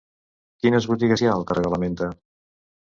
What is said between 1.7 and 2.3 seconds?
la Menta?